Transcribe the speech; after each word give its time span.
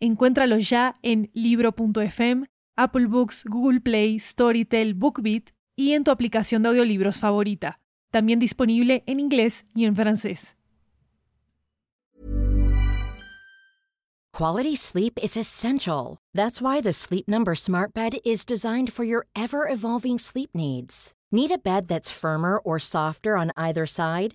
Encuéntralo 0.00 0.58
ya 0.58 0.94
en 1.02 1.30
libro.fm, 1.34 2.46
Apple 2.76 3.06
Books, 3.06 3.44
Google 3.44 3.80
Play, 3.80 4.18
Storytel, 4.18 4.94
BookBeat 4.94 5.50
y 5.76 5.92
en 5.92 6.04
tu 6.04 6.10
aplicación 6.10 6.62
de 6.62 6.70
audiolibros 6.70 7.18
favorita. 7.18 7.80
También 8.10 8.38
disponible 8.38 9.02
en 9.06 9.20
inglés 9.20 9.64
y 9.74 9.84
en 9.86 9.96
francés. 9.96 10.56
Quality 14.34 14.74
sleep 14.74 15.16
is 15.22 15.36
essential. 15.36 16.18
That's 16.34 16.60
why 16.60 16.80
the 16.80 16.92
Sleep 16.92 17.28
Number 17.28 17.54
Smart 17.54 17.94
Bed 17.94 18.16
is 18.24 18.44
designed 18.44 18.92
for 18.92 19.04
your 19.04 19.26
ever 19.36 19.68
evolving 19.68 20.18
sleep 20.18 20.50
needs. 20.54 21.12
Need 21.30 21.52
a 21.52 21.58
bed 21.58 21.86
that's 21.86 22.10
firmer 22.10 22.58
or 22.58 22.80
softer 22.80 23.36
on 23.36 23.52
either 23.56 23.86
side? 23.86 24.34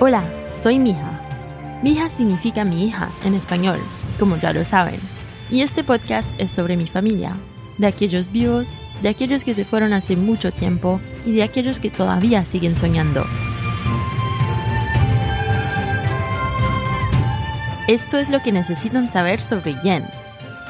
Hola, 0.00 0.24
soy 0.52 0.80
Mija. 0.80 1.20
Mija 1.84 2.08
significa 2.08 2.64
mi 2.64 2.84
hija 2.84 3.10
en 3.24 3.34
español, 3.34 3.78
como 4.18 4.36
ya 4.36 4.52
lo 4.52 4.64
saben. 4.64 4.98
Y 5.50 5.60
este 5.60 5.84
podcast 5.84 6.32
es 6.36 6.50
sobre 6.50 6.76
mi 6.76 6.88
familia, 6.88 7.36
de 7.78 7.86
aquellos 7.86 8.32
vivos, 8.32 8.72
de 9.02 9.08
aquellos 9.08 9.44
que 9.44 9.54
se 9.54 9.64
fueron 9.64 9.92
hace 9.92 10.16
mucho 10.16 10.52
tiempo 10.52 11.00
y 11.24 11.32
de 11.32 11.44
aquellos 11.44 11.78
que 11.78 11.90
todavía 11.90 12.44
siguen 12.44 12.74
soñando. 12.74 13.24
Esto 17.86 18.18
es 18.18 18.28
lo 18.30 18.42
que 18.42 18.50
necesitan 18.50 19.12
saber 19.12 19.40
sobre 19.40 19.76
Yen. 19.84 20.04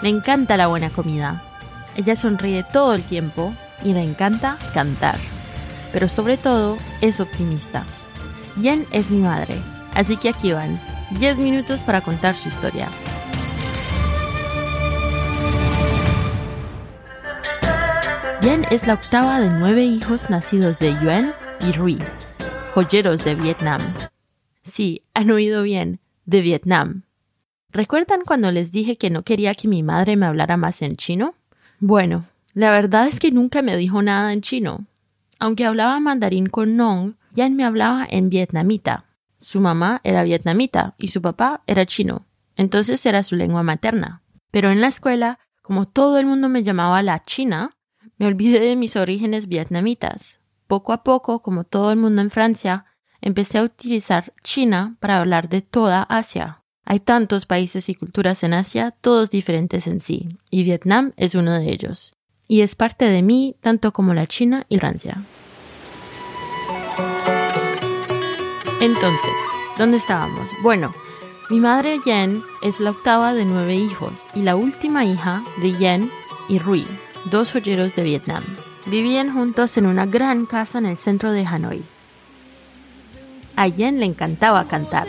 Le 0.03 0.11
encanta 0.11 0.59
la 0.59 0.67
buena 0.67 0.91
comida. 0.91 1.43
Ella 1.97 2.15
sonríe 2.15 2.63
todo 2.63 2.93
el 2.93 3.03
tiempo 3.03 3.55
y 3.83 3.95
le 3.95 4.03
encanta 4.03 4.59
cantar. 4.75 5.17
Pero 5.95 6.11
sobre 6.11 6.37
todo 6.37 6.77
es 7.01 7.21
optimista. 7.21 7.87
Yen 8.57 8.87
es 8.93 9.11
mi 9.11 9.19
madre, 9.19 9.57
así 9.95 10.17
que 10.17 10.29
aquí 10.29 10.53
van 10.53 10.81
10 11.19 11.39
minutos 11.39 11.81
para 11.83 12.01
contar 12.01 12.37
su 12.37 12.49
historia. 12.49 12.89
Yen 18.43 18.65
es 18.71 18.87
la 18.87 18.95
octava 18.95 19.41
de 19.41 19.51
nueve 19.59 19.85
hijos 19.85 20.31
nacidos 20.31 20.79
de 20.79 20.95
Yuen 21.03 21.33
y 21.67 21.73
Rui, 21.73 21.99
joyeros 22.75 23.25
de 23.25 23.35
Vietnam. 23.35 23.81
Sí, 24.63 25.03
han 25.15 25.31
oído 25.31 25.63
bien, 25.63 25.99
de 26.27 26.41
Vietnam. 26.41 27.03
¿Recuerdan 27.71 28.21
cuando 28.25 28.53
les 28.53 28.71
dije 28.71 28.97
que 28.97 29.11
no 29.11 29.23
quería 29.23 29.55
que 29.55 29.67
mi 29.67 29.83
madre 29.83 30.17
me 30.17 30.27
hablara 30.27 30.57
más 30.57 30.81
en 30.83 30.97
chino? 30.97 31.35
Bueno, 31.81 32.27
la 32.53 32.71
verdad 32.71 33.09
es 33.09 33.19
que 33.19 33.33
nunca 33.33 33.63
me 33.63 33.77
dijo 33.77 34.01
nada 34.01 34.33
en 34.33 34.43
chino. 34.43 34.87
Aunque 35.41 35.65
hablaba 35.65 35.99
mandarín 35.99 36.49
con 36.49 36.77
Nong, 36.77 37.15
Yan 37.35 37.57
me 37.57 37.65
hablaba 37.65 38.07
en 38.09 38.31
vietnamita. 38.31 39.07
Su 39.39 39.61
mamá 39.61 40.01
era 40.05 40.23
vietnamita 40.23 40.95
y 40.99 41.09
su 41.09 41.21
papá 41.21 41.63
era 41.67 41.85
chino, 41.85 42.27
entonces 42.57 43.05
era 43.05 43.23
su 43.23 43.37
lengua 43.37 43.63
materna. 43.63 44.23
Pero 44.51 44.71
en 44.71 44.81
la 44.81 44.87
escuela, 44.87 45.41
como 45.61 45.87
todo 45.87 46.19
el 46.19 46.27
mundo 46.27 46.49
me 46.49 46.63
llamaba 46.63 47.03
la 47.03 47.23
china, 47.25 47.77
me 48.17 48.27
olvidé 48.27 48.61
de 48.61 48.77
mis 48.77 48.97
orígenes 48.97 49.49
vietnamitas. 49.49 50.41
Poco 50.67 50.93
a 50.93 51.03
poco, 51.03 51.43
como 51.43 51.65
todo 51.65 51.91
el 51.91 51.99
mundo 51.99 52.23
en 52.23 52.31
Francia, 52.31 52.87
empecé 53.21 53.59
a 53.59 53.65
utilizar 53.65 54.33
China 54.43 54.97
para 55.01 55.19
hablar 55.19 55.49
de 55.49 55.61
toda 55.61 56.03
Asia. 56.05 56.63
Hay 56.85 57.01
tantos 57.01 57.47
países 57.47 57.89
y 57.89 57.95
culturas 57.95 58.45
en 58.45 58.55
Asia, 58.55 58.93
todos 59.01 59.31
diferentes 59.31 59.87
en 59.87 60.01
sí, 60.01 60.29
y 60.51 60.63
Vietnam 60.63 61.13
es 61.17 61.35
uno 61.35 61.53
de 61.53 61.73
ellos. 61.73 62.13
Y 62.47 62.61
es 62.61 62.77
parte 62.77 63.07
de 63.07 63.23
mí 63.23 63.57
tanto 63.61 63.93
como 63.93 64.15
la 64.15 64.27
China 64.27 64.67
y 64.69 64.79
Francia. 64.79 65.23
Entonces, 68.85 69.33
¿dónde 69.79 69.97
estábamos? 69.97 70.51
Bueno, 70.63 70.93
mi 71.49 71.59
madre 71.59 72.01
Yen 72.05 72.43
es 72.61 72.81
la 72.81 72.91
octava 72.91 73.33
de 73.33 73.47
nueve 73.47 73.77
hijos 73.77 74.13
y 74.35 74.43
la 74.43 74.57
última 74.57 75.07
hija 75.07 75.43
de 75.63 75.73
Yen 75.73 76.11
y 76.51 76.59
Rui, 76.59 76.87
dos 77.31 77.51
joyeros 77.51 77.97
de 77.97 78.03
Vietnam. 78.03 78.45
Vivían 78.85 79.33
juntos 79.33 79.79
en 79.79 79.87
una 79.87 80.05
gran 80.05 80.45
casa 80.45 80.77
en 80.77 80.85
el 80.85 80.99
centro 80.99 81.31
de 81.31 81.47
Hanoi. 81.47 81.83
A 83.57 83.69
Yen 83.69 84.01
le 84.01 84.05
encantaba 84.05 84.69
cantar. 84.69 85.09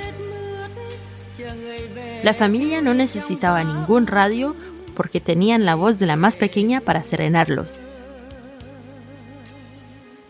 La 2.24 2.34
familia 2.34 2.80
no 2.80 2.94
necesitaba 2.94 3.62
ningún 3.62 4.08
radio 4.08 4.56
porque 4.96 5.20
tenían 5.20 5.66
la 5.66 5.76
voz 5.76 6.00
de 6.00 6.06
la 6.06 6.16
más 6.16 6.38
pequeña 6.38 6.80
para 6.80 7.04
serenarlos. 7.04 7.78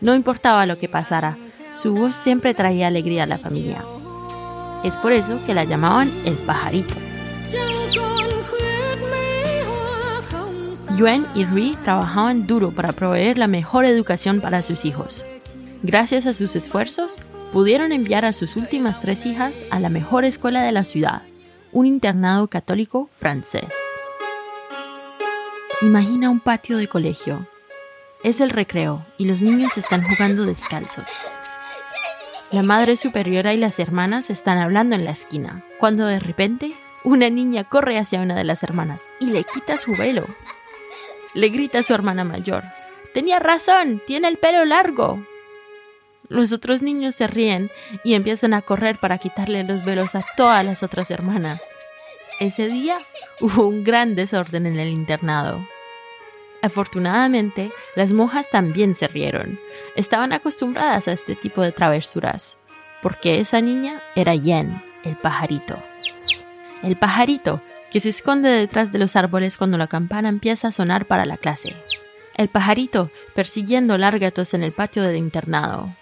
No 0.01 0.15
importaba 0.15 0.65
lo 0.65 0.79
que 0.79 0.89
pasara, 0.89 1.37
su 1.75 1.93
voz 1.93 2.15
siempre 2.15 2.53
traía 2.53 2.87
alegría 2.87 3.23
a 3.23 3.27
la 3.27 3.37
familia. 3.37 3.83
Es 4.83 4.97
por 4.97 5.13
eso 5.13 5.39
que 5.45 5.53
la 5.53 5.63
llamaban 5.63 6.11
el 6.25 6.35
pajarito. 6.35 6.95
Yuen 10.97 11.25
y 11.35 11.43
Rui 11.43 11.75
trabajaban 11.83 12.47
duro 12.47 12.71
para 12.71 12.93
proveer 12.93 13.37
la 13.37 13.47
mejor 13.47 13.85
educación 13.85 14.39
para 14.39 14.61
sus 14.61 14.85
hijos. 14.85 15.25
Gracias 15.83 16.25
a 16.25 16.33
sus 16.33 16.55
esfuerzos, 16.55 17.21
pudieron 17.51 17.91
enviar 17.91 18.25
a 18.25 18.33
sus 18.33 18.55
últimas 18.55 19.01
tres 19.01 19.25
hijas 19.25 19.63
a 19.71 19.79
la 19.79 19.89
mejor 19.89 20.23
escuela 20.23 20.63
de 20.63 20.71
la 20.71 20.85
ciudad, 20.85 21.23
un 21.73 21.85
internado 21.85 22.47
católico 22.47 23.09
francés. 23.17 23.73
Imagina 25.81 26.29
un 26.29 26.39
patio 26.39 26.77
de 26.77 26.87
colegio. 26.87 27.45
Es 28.23 28.39
el 28.39 28.49
recreo 28.49 29.05
y 29.17 29.25
los 29.25 29.41
niños 29.41 29.77
están 29.77 30.03
jugando 30.03 30.45
descalzos. 30.45 31.29
La 32.51 32.63
madre 32.63 32.95
superiora 32.95 33.53
y 33.53 33.57
las 33.57 33.79
hermanas 33.79 34.29
están 34.29 34.57
hablando 34.57 34.95
en 34.95 35.05
la 35.05 35.11
esquina, 35.11 35.63
cuando 35.79 36.05
de 36.05 36.19
repente 36.19 36.73
una 37.03 37.29
niña 37.29 37.63
corre 37.63 37.97
hacia 37.97 38.21
una 38.21 38.35
de 38.35 38.43
las 38.43 38.63
hermanas 38.63 39.03
y 39.19 39.27
le 39.27 39.43
quita 39.43 39.77
su 39.77 39.95
velo. 39.95 40.25
Le 41.33 41.49
grita 41.49 41.79
a 41.79 41.83
su 41.83 41.93
hermana 41.93 42.23
mayor, 42.23 42.63
Tenía 43.15 43.39
razón, 43.39 44.01
tiene 44.05 44.27
el 44.27 44.35
pelo 44.35 44.65
largo. 44.65 45.25
Los 46.27 46.51
otros 46.51 46.81
niños 46.81 47.15
se 47.15 47.27
ríen 47.27 47.71
y 48.03 48.13
empiezan 48.13 48.53
a 48.53 48.61
correr 48.61 48.97
para 48.97 49.19
quitarle 49.19 49.63
los 49.63 49.85
velos 49.85 50.15
a 50.15 50.25
todas 50.35 50.65
las 50.65 50.83
otras 50.83 51.09
hermanas. 51.11 51.63
Ese 52.41 52.67
día 52.67 52.99
hubo 53.39 53.67
un 53.67 53.85
gran 53.85 54.15
desorden 54.15 54.65
en 54.65 54.77
el 54.77 54.89
internado. 54.89 55.65
Afortunadamente, 56.65 57.71
las 57.95 58.11
monjas 58.11 58.49
también 58.49 58.95
se 58.95 59.07
rieron. 59.07 59.59
Estaban 59.95 60.33
acostumbradas 60.33 61.07
a 61.07 61.11
este 61.11 61.35
tipo 61.35 61.61
de 61.61 61.71
travesuras, 61.71 62.57
porque 63.03 63.39
esa 63.39 63.61
niña 63.61 64.01
era 64.15 64.33
Yen, 64.33 64.81
el 65.03 65.15
pajarito. 65.15 65.77
El 66.81 66.95
pajarito, 66.95 67.61
que 67.91 67.99
se 67.99 68.09
esconde 68.09 68.49
detrás 68.49 68.91
de 68.91 68.97
los 68.97 69.15
árboles 69.15 69.57
cuando 69.57 69.77
la 69.77 69.85
campana 69.85 70.27
empieza 70.27 70.69
a 70.69 70.71
sonar 70.71 71.05
para 71.05 71.27
la 71.27 71.37
clase. 71.37 71.75
El 72.33 72.47
pajarito 72.47 73.11
persiguiendo 73.35 73.95
largatos 73.99 74.55
en 74.55 74.63
el 74.63 74.71
patio 74.71 75.03
del 75.03 75.17
internado. 75.17 75.95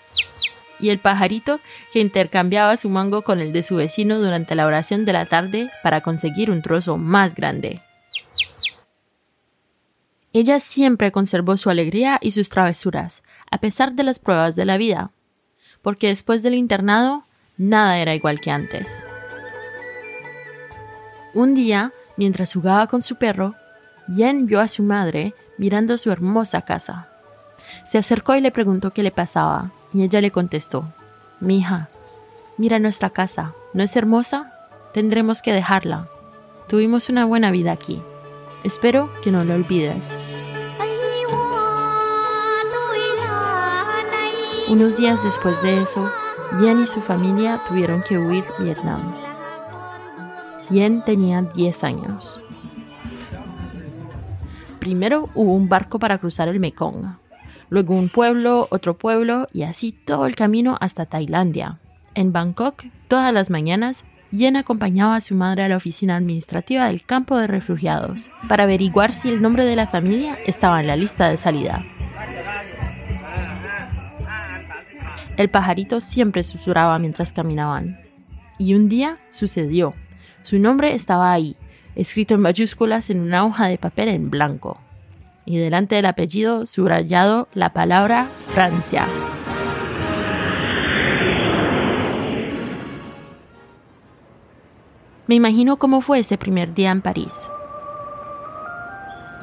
Y 0.80 0.92
el 0.92 1.00
pajarito 1.00 1.60
que 1.92 2.00
intercambiaba 2.00 2.78
su 2.78 2.88
mango 2.88 3.24
con 3.24 3.42
el 3.42 3.52
de 3.52 3.64
su 3.64 3.76
vecino 3.76 4.18
durante 4.18 4.56
la 4.56 4.66
oración 4.66 5.04
de 5.04 5.12
la 5.12 5.26
tarde 5.26 5.70
para 5.84 6.00
conseguir 6.00 6.50
un 6.50 6.62
trozo 6.62 6.98
más 6.98 7.36
grande. 7.36 7.82
Ella 10.34 10.60
siempre 10.60 11.12
conservó 11.12 11.58
su 11.58 11.70
alegría 11.70 12.18
y 12.20 12.32
sus 12.32 12.50
travesuras, 12.50 13.22
a 13.52 13.60
pesar 13.60 13.94
de 13.94 14.02
las 14.02 14.18
pruebas 14.18 14.56
de 14.56 14.66
la 14.66 14.78
vida, 14.78 15.12
porque 15.84 16.08
después 16.08 16.42
del 16.42 16.56
internado 16.56 17.22
nada 17.60 18.00
era 18.00 18.16
igual 18.16 18.42
que 18.42 18.50
antes. 18.50 19.06
Un 21.36 21.54
día, 21.54 21.94
mientras 22.18 22.54
jugaba 22.54 22.88
con 22.88 23.04
su 23.04 23.18
perro, 23.18 23.54
Yen 24.08 24.48
vio 24.48 24.60
a 24.60 24.68
su 24.68 24.82
madre 24.82 25.36
mirando 25.60 25.98
su 25.98 26.12
hermosa 26.12 26.62
casa. 26.64 27.10
Se 27.86 28.00
acercó 28.00 28.34
y 28.36 28.42
le 28.42 28.52
preguntó 28.52 28.92
qué 28.92 29.04
le 29.04 29.12
pasaba, 29.12 29.72
y 29.94 30.02
ella 30.02 30.20
le 30.20 30.32
contestó, 30.32 30.92
Mi 31.40 31.60
hija, 31.60 31.90
mira 32.58 32.80
nuestra 32.80 33.12
casa, 33.12 33.54
¿no 33.74 33.84
es 33.84 33.96
hermosa? 33.96 34.52
Tendremos 34.96 35.44
que 35.44 35.54
dejarla. 35.54 36.08
Tuvimos 36.68 37.10
una 37.10 37.26
buena 37.26 37.52
vida 37.52 37.72
aquí. 37.72 38.02
Espero 38.64 39.12
que 39.24 39.32
no 39.32 39.44
lo 39.44 39.56
olvides. 39.56 40.16
Unos 44.70 44.96
días 44.96 45.22
después 45.24 45.62
de 45.62 45.82
eso, 45.82 46.10
Yen 46.62 46.82
y 46.82 46.88
su 46.88 47.02
familia 47.02 47.60
tuvieron 47.68 48.02
que 48.04 48.18
huir 48.18 48.46
Vietnam. 48.60 49.02
Yen 50.70 51.04
tenía 51.04 51.42
10 51.42 51.84
años. 51.84 52.42
Primero 54.80 55.30
hubo 55.36 55.54
un 55.54 55.68
barco 55.68 56.00
para 56.00 56.18
cruzar 56.18 56.48
el 56.48 56.60
Mekong, 56.60 57.18
luego 57.70 57.96
un 57.96 58.10
pueblo, 58.10 58.68
otro 58.72 58.98
pueblo 58.98 59.48
y 59.52 59.64
así 59.64 59.92
todo 59.92 60.26
el 60.26 60.36
camino 60.36 60.78
hasta 60.80 61.06
Tailandia. 61.06 61.80
En 62.16 62.32
Bangkok, 62.32 62.84
todas 63.08 63.34
las 63.34 63.50
mañanas, 63.50 64.06
Yen 64.34 64.56
acompañaba 64.56 65.16
a 65.16 65.22
su 65.22 65.36
madre 65.36 65.64
a 65.64 65.70
la 65.70 65.78
oficina 65.78 66.16
administrativa 66.16 66.88
del 66.88 67.04
campo 67.04 67.38
de 67.38 67.46
refugiados 67.46 68.32
para 68.50 68.64
averiguar 68.64 69.14
si 69.14 69.30
el 69.30 69.44
nombre 69.44 69.64
de 69.64 69.76
la 69.76 69.86
familia 69.86 70.40
estaba 70.48 70.82
en 70.82 70.88
la 70.88 70.96
lista 70.96 71.30
de 71.30 71.38
salida. 71.38 71.84
El 75.38 75.50
pajarito 75.52 76.02
siempre 76.02 76.42
susurraba 76.42 76.98
mientras 76.98 77.32
caminaban. 77.32 78.00
Y 78.58 78.74
un 78.74 78.90
día 78.90 79.20
sucedió. 79.30 79.94
Su 80.42 80.58
nombre 80.58 80.96
estaba 80.96 81.32
ahí, 81.32 81.56
escrito 81.94 82.34
en 82.34 82.42
mayúsculas 82.42 83.12
en 83.12 83.20
una 83.20 83.46
hoja 83.46 83.68
de 83.68 83.78
papel 83.78 84.10
en 84.10 84.32
blanco. 84.32 84.82
Y 85.46 85.60
delante 85.60 85.94
del 85.94 86.08
apellido 86.08 86.66
subrayado 86.66 87.50
la 87.54 87.72
palabra 87.72 88.30
Francia. 88.48 89.06
Me 95.28 95.36
imagino 95.36 95.78
cómo 95.78 96.02
fue 96.02 96.20
ese 96.20 96.38
primer 96.38 96.74
día 96.74 96.92
en 96.92 97.02
París. 97.02 97.50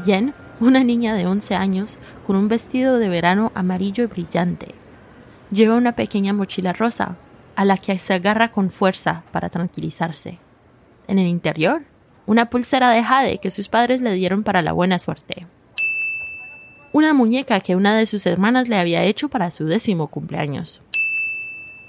Yen, 0.05 0.35
una 0.61 0.85
niña 0.85 1.15
de 1.15 1.27
11 1.27 1.55
años, 1.55 1.99
con 2.27 2.37
un 2.37 2.49
vestido 2.49 2.99
de 2.99 3.09
verano 3.09 3.51
amarillo 3.55 4.05
y 4.05 4.07
brillante, 4.07 4.75
Lleva 5.51 5.75
una 5.75 5.97
pequeña 5.97 6.33
mochila 6.33 6.73
rosa, 6.73 7.17
a 7.57 7.65
la 7.65 7.77
que 7.77 7.99
se 7.99 8.15
agarra 8.15 8.53
con 8.53 8.71
fuerza 8.71 9.25
para 9.33 9.49
tranquilizarse. 9.49 10.39
En 11.09 11.19
el 11.19 11.27
interior, 11.27 11.83
una 12.27 12.51
pulsera 12.51 12.91
de 12.91 13.03
jade 13.03 13.39
que 13.39 13.51
sus 13.51 13.69
padres 13.69 14.01
le 14.01 14.15
dieron 14.15 14.45
para 14.45 14.63
la 14.63 14.73
buena 14.73 15.01
suerte. 15.01 15.49
Una 16.93 17.15
muñeca 17.15 17.59
que 17.61 17.75
una 17.75 17.97
de 17.97 18.07
sus 18.07 18.27
hermanas 18.27 18.69
le 18.69 18.79
había 18.79 19.03
hecho 19.03 19.29
para 19.29 19.51
su 19.51 19.65
décimo 19.65 20.07
cumpleaños. 20.07 20.83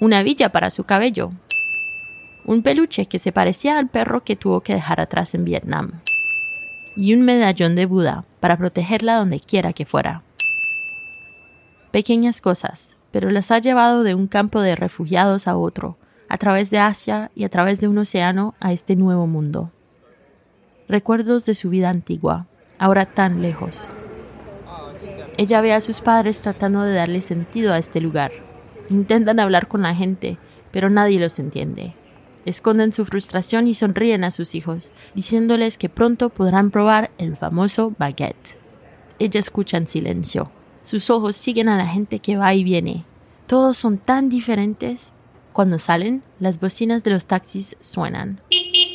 Una 0.00 0.24
villa 0.24 0.50
para 0.50 0.70
su 0.70 0.82
cabello. 0.82 1.30
Un 2.44 2.62
peluche 2.62 3.06
que 3.06 3.18
se 3.18 3.32
parecía 3.32 3.78
al 3.78 3.88
perro 3.88 4.24
que 4.24 4.36
tuvo 4.36 4.60
que 4.62 4.74
dejar 4.74 5.00
atrás 5.00 5.34
en 5.34 5.44
Vietnam. 5.44 6.00
Y 6.96 7.14
un 7.14 7.22
medallón 7.22 7.76
de 7.76 7.86
Buda 7.86 8.24
para 8.40 8.56
protegerla 8.56 9.14
donde 9.14 9.40
quiera 9.40 9.72
que 9.72 9.86
fuera. 9.86 10.22
Pequeñas 11.92 12.40
cosas, 12.40 12.96
pero 13.12 13.30
las 13.30 13.50
ha 13.50 13.58
llevado 13.58 14.02
de 14.02 14.14
un 14.14 14.26
campo 14.26 14.60
de 14.60 14.74
refugiados 14.74 15.46
a 15.46 15.56
otro, 15.56 15.96
a 16.28 16.38
través 16.38 16.70
de 16.70 16.78
Asia 16.78 17.30
y 17.34 17.44
a 17.44 17.48
través 17.48 17.80
de 17.80 17.88
un 17.88 17.98
océano 17.98 18.54
a 18.58 18.72
este 18.72 18.96
nuevo 18.96 19.26
mundo. 19.26 19.70
Recuerdos 20.88 21.44
de 21.46 21.54
su 21.54 21.70
vida 21.70 21.90
antigua, 21.90 22.46
ahora 22.78 23.06
tan 23.06 23.40
lejos. 23.42 23.88
Ella 25.36 25.60
ve 25.60 25.72
a 25.72 25.80
sus 25.80 26.00
padres 26.00 26.42
tratando 26.42 26.82
de 26.82 26.94
darle 26.94 27.20
sentido 27.20 27.72
a 27.72 27.78
este 27.78 28.00
lugar. 28.00 28.32
Intentan 28.90 29.40
hablar 29.40 29.68
con 29.68 29.82
la 29.82 29.94
gente, 29.94 30.38
pero 30.70 30.90
nadie 30.90 31.20
los 31.20 31.38
entiende. 31.38 31.94
Esconden 32.44 32.92
su 32.92 33.04
frustración 33.04 33.68
y 33.68 33.74
sonríen 33.74 34.24
a 34.24 34.30
sus 34.30 34.54
hijos, 34.54 34.92
diciéndoles 35.14 35.78
que 35.78 35.88
pronto 35.88 36.28
podrán 36.28 36.70
probar 36.70 37.10
el 37.18 37.36
famoso 37.36 37.94
baguette. 37.98 38.58
Ella 39.18 39.38
escucha 39.38 39.76
en 39.76 39.86
silencio. 39.86 40.50
Sus 40.82 41.10
ojos 41.10 41.36
siguen 41.36 41.68
a 41.68 41.76
la 41.76 41.86
gente 41.86 42.18
que 42.18 42.36
va 42.36 42.52
y 42.54 42.64
viene. 42.64 43.04
Todos 43.46 43.76
son 43.76 43.98
tan 43.98 44.28
diferentes. 44.28 45.12
Cuando 45.52 45.78
salen, 45.78 46.22
las 46.40 46.58
bocinas 46.58 47.04
de 47.04 47.12
los 47.12 47.26
taxis 47.26 47.76
suenan. 47.78 48.40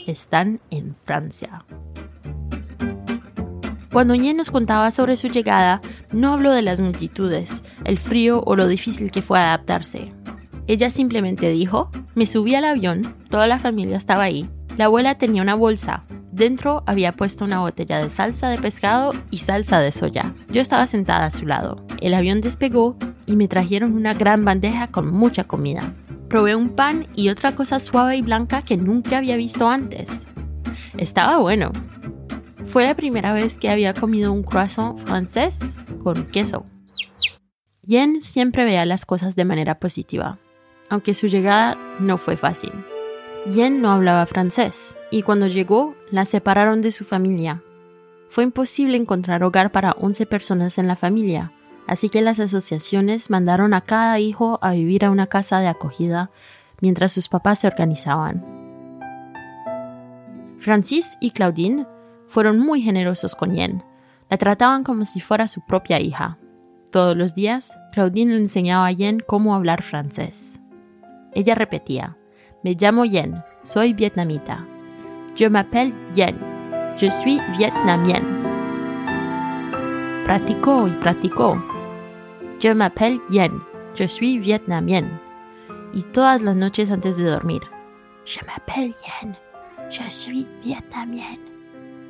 Están 0.07 0.59
en 0.69 0.95
Francia. 1.03 1.63
Cuando 3.91 4.15
Yen 4.15 4.37
nos 4.37 4.51
contaba 4.51 4.91
sobre 4.91 5.15
su 5.15 5.27
llegada, 5.27 5.81
no 6.11 6.33
habló 6.33 6.51
de 6.51 6.61
las 6.61 6.81
multitudes, 6.81 7.63
el 7.85 7.97
frío 7.97 8.43
o 8.45 8.55
lo 8.55 8.67
difícil 8.67 9.11
que 9.11 9.21
fue 9.21 9.39
adaptarse. 9.39 10.11
Ella 10.67 10.89
simplemente 10.89 11.49
dijo, 11.49 11.89
me 12.17 12.25
subí 12.25 12.53
al 12.55 12.65
avión, 12.65 13.15
toda 13.29 13.47
la 13.47 13.59
familia 13.59 13.95
estaba 13.95 14.23
ahí, 14.23 14.49
la 14.77 14.85
abuela 14.85 15.15
tenía 15.15 15.41
una 15.41 15.55
bolsa, 15.55 16.03
Dentro 16.37 16.83
había 16.85 17.13
puesto 17.13 17.45
una 17.45 17.61
botella 17.61 17.97
de 17.97 18.11
salsa 18.11 18.49
de 18.49 18.59
pescado 18.59 19.11
y 19.31 19.37
salsa 19.37 19.79
de 19.79 19.91
soya. 19.91 20.35
Yo 20.49 20.61
estaba 20.61 20.85
sentada 20.85 21.25
a 21.25 21.31
su 21.31 21.47
lado. 21.47 21.83
El 21.99 22.13
avión 22.13 22.41
despegó 22.41 22.95
y 23.25 23.35
me 23.35 23.47
trajeron 23.47 23.95
una 23.95 24.13
gran 24.13 24.45
bandeja 24.45 24.85
con 24.85 25.11
mucha 25.11 25.45
comida. 25.45 25.81
Probé 26.29 26.55
un 26.55 26.69
pan 26.69 27.07
y 27.15 27.29
otra 27.29 27.55
cosa 27.55 27.79
suave 27.79 28.17
y 28.17 28.21
blanca 28.21 28.61
que 28.61 28.77
nunca 28.77 29.17
había 29.17 29.35
visto 29.35 29.67
antes. 29.67 30.27
Estaba 30.95 31.37
bueno. 31.39 31.71
Fue 32.67 32.83
la 32.83 32.95
primera 32.95 33.33
vez 33.33 33.57
que 33.57 33.71
había 33.71 33.95
comido 33.95 34.31
un 34.31 34.43
croissant 34.43 34.99
francés 34.99 35.75
con 36.03 36.27
queso. 36.27 36.67
Yen 37.81 38.21
siempre 38.21 38.63
veía 38.63 38.85
las 38.85 39.07
cosas 39.07 39.35
de 39.35 39.45
manera 39.45 39.79
positiva, 39.79 40.37
aunque 40.89 41.13
su 41.13 41.27
llegada 41.27 41.77
no 41.99 42.17
fue 42.17 42.37
fácil. 42.37 42.71
Yen 43.53 43.81
no 43.81 43.91
hablaba 43.91 44.25
francés 44.25 44.95
y 45.09 45.21
cuando 45.21 45.47
llegó 45.47 45.95
la 46.11 46.25
separaron 46.25 46.81
de 46.81 46.91
su 46.91 47.05
familia. 47.05 47.61
Fue 48.29 48.43
imposible 48.43 48.97
encontrar 48.97 49.43
hogar 49.43 49.71
para 49.71 49.91
11 49.93 50.25
personas 50.25 50.77
en 50.77 50.87
la 50.87 50.95
familia, 50.95 51.51
así 51.87 52.09
que 52.09 52.21
las 52.21 52.39
asociaciones 52.39 53.29
mandaron 53.29 53.73
a 53.73 53.81
cada 53.81 54.19
hijo 54.19 54.59
a 54.61 54.71
vivir 54.71 55.05
a 55.05 55.11
una 55.11 55.27
casa 55.27 55.59
de 55.59 55.67
acogida 55.67 56.29
mientras 56.81 57.13
sus 57.13 57.29
papás 57.29 57.59
se 57.59 57.67
organizaban. 57.67 58.43
Francis 60.59 61.17
y 61.21 61.31
Claudine 61.31 61.85
fueron 62.27 62.59
muy 62.59 62.81
generosos 62.81 63.35
con 63.35 63.53
Yen. 63.53 63.83
La 64.29 64.37
trataban 64.37 64.83
como 64.83 65.05
si 65.05 65.21
fuera 65.21 65.47
su 65.47 65.61
propia 65.61 65.99
hija. 65.99 66.37
Todos 66.91 67.15
los 67.15 67.33
días, 67.35 67.77
Claudine 67.93 68.33
le 68.33 68.41
enseñaba 68.41 68.87
a 68.87 68.91
Yen 68.91 69.23
cómo 69.25 69.55
hablar 69.55 69.81
francés. 69.81 70.59
Ella 71.37 71.53
repetía, 71.53 72.17
me 72.63 72.73
llamo 72.73 73.05
Yen, 73.05 73.43
soy 73.61 73.93
vietnamita. 73.93 74.65
Je 75.35 75.47
m'appelle 75.47 75.93
Yen, 76.15 76.35
je 76.97 77.11
suis 77.11 77.39
vietnamienne. 77.59 78.25
Practicó 80.25 80.87
y 80.87 80.91
practicó. 80.93 81.63
Je 82.59 82.73
m'appelle 82.73 83.21
Yen, 83.29 83.51
je 83.93 84.07
suis 84.07 84.39
vietnamienne. 84.39 85.19
Y 85.93 86.01
todas 86.11 86.41
las 86.41 86.55
noches 86.55 86.89
antes 86.89 87.17
de 87.17 87.25
dormir. 87.25 87.61
Je 88.25 88.39
m'appelle 88.47 88.95
Yen, 89.05 89.37
je 89.91 90.09
suis 90.09 90.47
vietnamienne. 90.63 91.45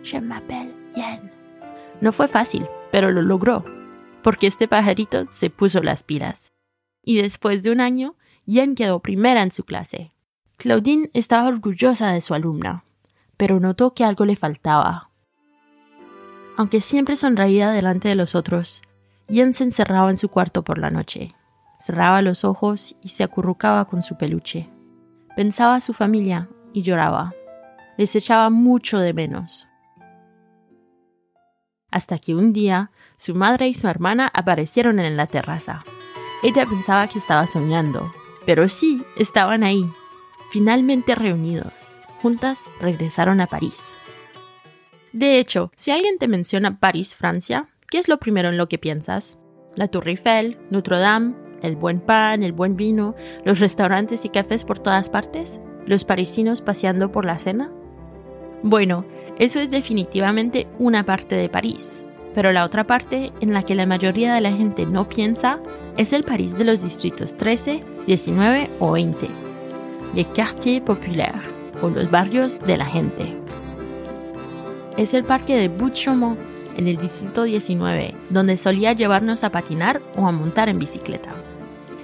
Je 0.03 0.21
m'appelle 0.21 0.73
Yen. 0.95 1.29
No 1.99 2.13
fue 2.13 2.29
fácil, 2.29 2.65
pero 2.93 3.11
lo 3.11 3.21
logró, 3.21 3.65
porque 4.23 4.47
este 4.47 4.69
pajarito 4.69 5.25
se 5.29 5.49
puso 5.49 5.83
las 5.83 6.03
pilas. 6.03 6.53
Y 7.03 7.21
después 7.21 7.61
de 7.61 7.71
un 7.71 7.81
año, 7.81 8.15
Yen 8.47 8.75
quedó 8.75 9.01
primera 9.01 9.43
en 9.43 9.51
su 9.51 9.63
clase. 9.63 10.13
Claudine 10.55 11.11
estaba 11.13 11.49
orgullosa 11.49 12.13
de 12.13 12.21
su 12.21 12.33
alumna, 12.33 12.85
pero 13.35 13.59
notó 13.59 13.93
que 13.93 14.05
algo 14.05 14.23
le 14.23 14.37
faltaba. 14.37 15.09
Aunque 16.55 16.79
siempre 16.79 17.17
sonreía 17.17 17.69
delante 17.71 18.07
de 18.07 18.15
los 18.15 18.35
otros, 18.35 18.81
Yen 19.27 19.53
se 19.53 19.65
encerraba 19.65 20.09
en 20.09 20.17
su 20.17 20.29
cuarto 20.29 20.63
por 20.63 20.77
la 20.77 20.89
noche. 20.89 21.35
Cerraba 21.77 22.21
los 22.21 22.45
ojos 22.45 22.95
y 23.01 23.09
se 23.09 23.25
acurrucaba 23.25 23.83
con 23.85 24.01
su 24.01 24.17
peluche. 24.17 24.69
Pensaba 25.35 25.75
a 25.75 25.81
su 25.81 25.93
familia 25.93 26.47
y 26.71 26.83
lloraba. 26.83 27.33
Les 27.97 28.15
echaba 28.15 28.49
mucho 28.49 28.97
de 28.97 29.13
menos. 29.13 29.67
Hasta 31.91 32.17
que 32.17 32.33
un 32.33 32.53
día 32.53 32.91
su 33.17 33.35
madre 33.35 33.67
y 33.67 33.73
su 33.73 33.89
hermana 33.89 34.31
aparecieron 34.33 34.99
en 34.99 35.17
la 35.17 35.27
terraza. 35.27 35.83
Ella 36.43 36.65
pensaba 36.65 37.07
que 37.07 37.19
estaba 37.19 37.45
soñando, 37.45 38.11
pero 38.47 38.69
sí, 38.69 39.03
estaban 39.17 39.61
ahí, 39.63 39.83
finalmente 40.51 41.15
reunidos, 41.15 41.91
juntas 42.21 42.63
regresaron 42.79 43.41
a 43.41 43.47
París. 43.47 43.93
De 45.11 45.37
hecho, 45.37 45.69
si 45.75 45.91
alguien 45.91 46.17
te 46.17 46.29
menciona 46.29 46.79
París, 46.79 47.13
Francia, 47.13 47.67
¿qué 47.89 47.97
es 47.97 48.07
lo 48.07 48.19
primero 48.19 48.47
en 48.47 48.55
lo 48.55 48.69
que 48.69 48.77
piensas? 48.77 49.37
La 49.75 49.89
Tour 49.89 50.07
Eiffel, 50.07 50.57
Notre 50.69 50.97
Dame, 50.97 51.35
el 51.61 51.75
buen 51.75 51.99
pan, 51.99 52.41
el 52.41 52.53
buen 52.53 52.77
vino, 52.77 53.15
los 53.43 53.59
restaurantes 53.59 54.23
y 54.23 54.29
cafés 54.29 54.63
por 54.63 54.79
todas 54.79 55.09
partes, 55.09 55.59
los 55.85 56.05
parisinos 56.05 56.61
paseando 56.61 57.11
por 57.11 57.25
la 57.25 57.39
cena. 57.39 57.69
Bueno, 58.63 59.05
eso 59.37 59.59
es 59.59 59.69
definitivamente 59.69 60.67
una 60.79 61.05
parte 61.05 61.35
de 61.35 61.49
París, 61.49 62.05
pero 62.37 62.51
la 62.51 62.65
otra 62.65 62.85
parte 62.85 63.33
en 63.41 63.51
la 63.51 63.63
que 63.63 63.73
la 63.73 63.87
mayoría 63.87 64.31
de 64.31 64.41
la 64.41 64.51
gente 64.51 64.85
no 64.85 65.09
piensa 65.09 65.57
es 65.97 66.13
el 66.13 66.21
París 66.21 66.55
de 66.55 66.65
los 66.65 66.83
distritos 66.83 67.35
13, 67.35 67.83
19 68.05 68.69
o 68.79 68.91
20, 68.91 69.27
les 70.13 70.27
quartiers 70.27 70.85
populaires 70.85 71.41
o 71.81 71.89
los 71.89 72.11
barrios 72.11 72.59
de 72.59 72.77
la 72.77 72.85
gente. 72.85 73.35
Es 74.97 75.15
el 75.15 75.23
parque 75.23 75.55
de 75.55 75.67
Butte-Chaumont 75.67 76.37
en 76.77 76.87
el 76.87 76.97
distrito 76.97 77.41
19, 77.41 78.13
donde 78.29 78.57
solía 78.57 78.93
llevarnos 78.93 79.43
a 79.43 79.49
patinar 79.49 79.99
o 80.15 80.27
a 80.27 80.31
montar 80.31 80.69
en 80.69 80.77
bicicleta. 80.77 81.31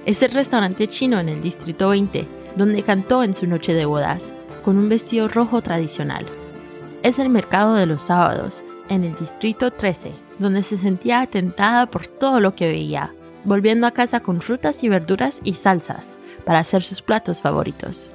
Es 0.04 0.20
el 0.22 0.32
restaurante 0.32 0.88
chino 0.88 1.20
en 1.20 1.28
el 1.28 1.42
distrito 1.42 1.90
20, 1.90 2.26
donde 2.56 2.82
cantó 2.82 3.22
en 3.22 3.36
su 3.36 3.46
noche 3.46 3.72
de 3.72 3.84
bodas, 3.84 4.34
con 4.64 4.78
un 4.78 4.88
vestido 4.88 5.28
rojo 5.28 5.62
tradicional. 5.62 6.26
Es 7.04 7.20
el 7.20 7.28
mercado 7.28 7.76
de 7.76 7.86
los 7.86 8.02
sábados, 8.02 8.64
en 8.88 9.04
el 9.04 9.14
distrito 9.14 9.70
13, 9.70 10.23
donde 10.38 10.62
se 10.62 10.76
sentía 10.76 11.20
atentada 11.20 11.86
por 11.86 12.06
todo 12.06 12.40
lo 12.40 12.54
que 12.54 12.66
veía, 12.66 13.12
volviendo 13.44 13.86
a 13.86 13.92
casa 13.92 14.20
con 14.20 14.40
frutas 14.40 14.82
y 14.84 14.88
verduras 14.88 15.40
y 15.44 15.54
salsas 15.54 16.18
para 16.44 16.58
hacer 16.58 16.82
sus 16.82 17.02
platos 17.02 17.42
favoritos. 17.42 18.10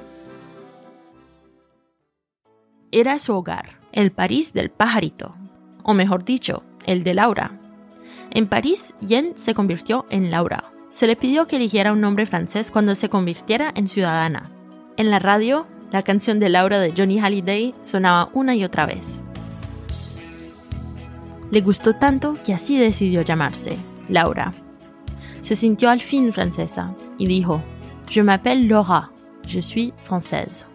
Era 2.92 3.20
su 3.20 3.34
hogar, 3.34 3.80
el 3.92 4.12
París 4.12 4.54
del 4.54 4.72
pajarito, 4.72 5.36
o 5.84 5.94
mejor 5.94 6.24
dicho, 6.24 6.64
el 6.86 7.04
de 7.04 7.14
Laura. 7.14 7.52
En 8.32 8.48
París, 8.48 8.94
Yen 9.02 9.34
se 9.36 9.54
convirtió 9.54 10.06
en 10.10 10.32
Laura. 10.32 10.64
Se 10.92 11.08
le 11.08 11.16
pidió 11.16 11.48
que 11.48 11.58
eligiera 11.58 11.94
un 11.94 12.02
nombre 12.02 12.26
francés 12.26 12.72
cuando 12.72 12.96
se 12.96 13.10
convirtiera 13.10 13.72
en 13.76 13.88
ciudadana. 13.88 14.50
En 14.98 15.12
la 15.12 15.20
radio, 15.20 15.68
la 15.92 16.02
canción 16.02 16.40
de 16.40 16.50
Laura 16.50 16.80
de 16.80 16.94
Johnny 16.96 17.20
Halliday 17.20 17.74
sonaba 17.84 18.30
una 18.34 18.56
y 18.56 18.64
otra 18.64 18.86
vez. 18.86 19.22
Le 21.52 21.62
gustó 21.62 21.96
tanto 21.96 22.38
que 22.44 22.54
así 22.54 22.78
decidió 22.78 23.24
llamarse, 23.24 23.76
Laura. 24.08 24.54
Se 25.42 25.56
sintió 25.56 25.90
al 25.90 26.00
fin 26.00 26.32
francesa 26.32 26.94
y 27.18 27.26
dijo, 27.26 27.62
Je 28.08 28.22
m'appelle 28.22 28.68
Laura, 28.68 29.12
je 29.48 29.62
suis 29.62 29.94
française. 29.98 30.66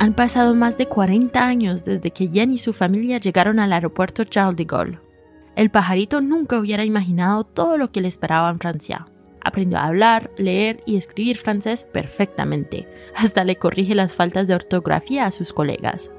Han 0.00 0.14
pasado 0.14 0.54
más 0.54 0.78
de 0.78 0.86
40 0.86 1.44
años 1.44 1.84
desde 1.84 2.12
que 2.12 2.28
Jen 2.28 2.52
y 2.52 2.58
su 2.58 2.72
familia 2.72 3.18
llegaron 3.18 3.58
al 3.58 3.72
aeropuerto 3.72 4.22
Charles 4.22 4.56
de 4.56 4.64
Gaulle. 4.64 5.00
El 5.56 5.70
pajarito 5.70 6.20
nunca 6.20 6.56
hubiera 6.56 6.84
imaginado 6.84 7.42
todo 7.42 7.76
lo 7.78 7.90
que 7.90 8.00
le 8.00 8.06
esperaba 8.06 8.48
en 8.48 8.60
Francia. 8.60 9.08
Aprendió 9.48 9.78
a 9.78 9.86
hablar, 9.86 10.30
leer 10.36 10.82
y 10.84 10.98
escribir 10.98 11.38
francés 11.38 11.86
perfectamente. 11.90 12.86
Hasta 13.14 13.44
le 13.44 13.56
corrige 13.56 13.94
las 13.94 14.12
faltas 14.12 14.46
de 14.46 14.54
ortografía 14.54 15.24
a 15.24 15.30
sus 15.30 15.54
colegas. 15.54 16.10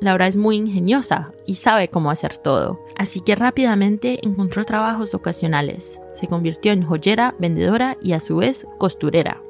Laura 0.00 0.26
es 0.26 0.36
muy 0.36 0.56
ingeniosa 0.56 1.32
y 1.46 1.54
sabe 1.54 1.86
cómo 1.86 2.10
hacer 2.10 2.36
todo, 2.36 2.80
así 2.96 3.20
que 3.20 3.36
rápidamente 3.36 4.18
encontró 4.26 4.64
trabajos 4.64 5.14
ocasionales. 5.14 6.00
Se 6.14 6.26
convirtió 6.26 6.72
en 6.72 6.82
joyera, 6.82 7.36
vendedora 7.38 7.96
y 8.02 8.14
a 8.14 8.18
su 8.18 8.38
vez 8.38 8.66
costurera. 8.78 9.40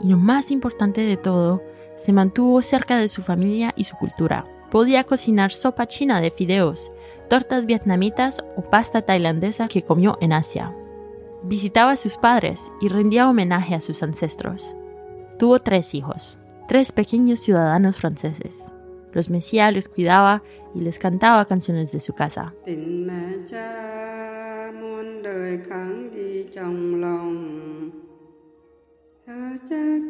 Y 0.00 0.10
lo 0.10 0.16
más 0.16 0.52
importante 0.52 1.00
de 1.00 1.16
todo, 1.16 1.60
se 1.96 2.12
mantuvo 2.12 2.62
cerca 2.62 2.98
de 2.98 3.08
su 3.08 3.22
familia 3.22 3.74
y 3.76 3.82
su 3.82 3.96
cultura. 3.96 4.46
Podía 4.70 5.02
cocinar 5.02 5.50
sopa 5.50 5.88
china 5.88 6.20
de 6.20 6.30
fideos, 6.30 6.92
tortas 7.28 7.66
vietnamitas 7.66 8.44
o 8.56 8.62
pasta 8.62 9.02
tailandesa 9.02 9.66
que 9.66 9.82
comió 9.82 10.18
en 10.20 10.34
Asia. 10.34 10.72
Visitaba 11.46 11.92
a 11.92 11.96
sus 11.96 12.16
padres 12.16 12.72
y 12.80 12.88
rendía 12.88 13.28
homenaje 13.28 13.74
a 13.74 13.80
sus 13.82 14.02
ancestros. 14.02 14.74
Tuvo 15.38 15.60
tres 15.60 15.94
hijos, 15.94 16.38
tres 16.68 16.90
pequeños 16.90 17.40
ciudadanos 17.40 17.98
franceses. 17.98 18.72
Los 19.12 19.28
mesía 19.28 19.70
los 19.70 19.88
cuidaba 19.88 20.42
y 20.74 20.80
les 20.80 20.98
cantaba 20.98 21.44
canciones 21.44 21.92
de 21.92 22.00
su 22.00 22.14
casa. 22.14 22.54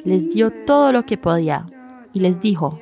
Les 0.04 0.34
dio 0.34 0.52
todo 0.66 0.92
lo 0.92 1.04
que 1.04 1.18
podía 1.18 1.66
y 2.12 2.20
les 2.20 2.40
dijo, 2.40 2.78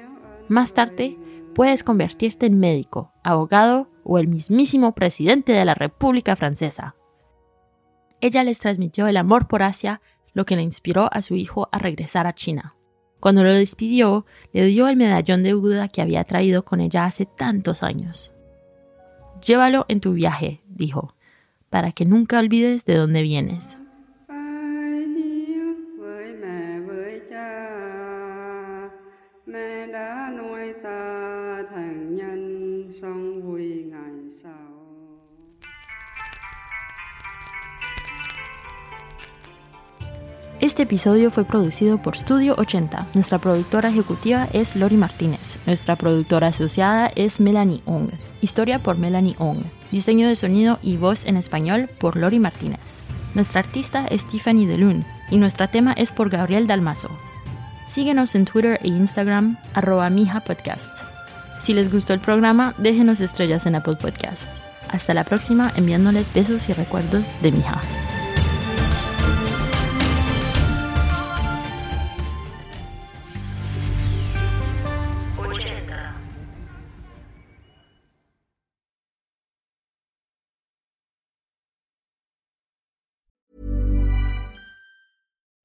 más 0.49 0.75
tarde 0.75 1.17
puedes 1.55 1.83
convertirte 1.83 2.47
en 2.47 2.59
médico, 2.59 3.13
abogado 3.25 3.89
o 4.05 4.19
el 4.19 4.29
mismísimo 4.29 4.93
presidente 4.93 5.53
de 5.53 5.65
la 5.65 5.75
República 5.75 6.37
Francesa. 6.37 6.97
Ella 8.23 8.45
les 8.45 8.61
transmitió 8.61 9.09
el 9.09 9.17
amor 9.17 9.49
por 9.49 9.65
Asia, 9.65 10.01
lo 10.33 10.47
que 10.47 10.55
le 10.55 10.63
inspiró 10.63 11.13
a 11.13 11.23
su 11.23 11.35
hijo 11.35 11.69
a 11.73 11.81
regresar 11.81 12.29
a 12.29 12.35
China. 12.35 12.77
Cuando 13.19 13.43
lo 13.43 13.53
despidió, 13.53 14.27
le 14.53 14.65
dio 14.67 14.87
el 14.87 14.97
medallón 14.97 15.43
de 15.43 15.55
Buda 15.55 15.89
que 15.89 16.03
había 16.03 16.23
traído 16.23 16.65
con 16.65 16.81
ella 16.81 17.05
hace 17.05 17.27
tantos 17.27 17.83
años. 17.83 18.33
Llévalo 19.45 19.87
en 19.89 20.01
tu 20.01 20.13
viaje, 20.13 20.63
dijo, 20.69 21.17
para 21.69 21.91
que 21.91 22.05
nunca 22.05 22.39
olvides 22.39 22.85
de 22.85 22.95
dónde 22.95 23.23
vienes. 23.23 23.77
Este 40.73 40.85
episodio 40.85 41.31
fue 41.31 41.45
producido 41.45 41.99
por 41.99 42.17
Studio 42.17 42.55
80. 42.57 43.09
Nuestra 43.13 43.39
productora 43.39 43.91
ejecutiva 43.91 44.49
es 44.55 44.75
Lori 44.75 44.97
Martínez. 44.97 45.59
Nuestra 45.67 45.97
productora 45.97 46.47
asociada 46.47 47.13
es 47.15 47.41
Melanie 47.41 47.83
Ong. 47.85 48.09
Historia 48.41 48.79
por 48.79 48.97
Melanie 48.97 49.37
Ong. 49.39 49.65
Diseño 49.91 50.27
de 50.27 50.35
sonido 50.35 50.79
y 50.81 50.97
voz 50.97 51.27
en 51.27 51.37
español 51.37 51.91
por 52.01 52.17
Lori 52.17 52.39
Martínez. 52.39 53.03
Nuestra 53.35 53.61
artista 53.61 54.07
es 54.07 54.27
Tiffany 54.27 54.65
DeLune 54.65 55.05
y 55.31 55.37
nuestro 55.37 55.69
tema 55.69 55.93
es 55.93 56.11
por 56.11 56.31
Gabriel 56.31 56.67
Dalmazo. 56.67 57.11
Síguenos 57.87 58.35
en 58.35 58.47
Twitter 58.47 58.81
e 58.83 58.89
Instagram, 58.89 59.59
arroba. 59.75 60.11
Si 61.61 61.75
les 61.75 61.93
gustó 61.93 62.15
el 62.15 62.21
programa, 62.21 62.75
déjenos 62.79 63.21
estrellas 63.21 63.67
en 63.67 63.75
Apple 63.75 63.97
Podcasts. 63.97 64.57
Hasta 64.89 65.13
la 65.13 65.25
próxima, 65.25 65.71
enviándoles 65.77 66.33
besos 66.33 66.71
y 66.71 66.73
recuerdos 66.73 67.27
de 67.43 67.53
Mija. 67.53 67.79